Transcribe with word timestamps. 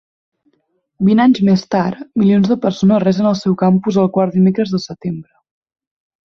Vint 1.09 1.19
anys 1.25 1.41
més 1.49 1.63
tard, 1.75 1.99
milions 2.21 2.49
de 2.53 2.57
persones 2.63 3.03
resen 3.05 3.29
al 3.33 3.37
seu 3.43 3.59
campus 3.65 4.01
el 4.05 4.11
quart 4.17 4.39
dimecres 4.39 4.75
de 4.79 4.83
setembre. 4.89 5.29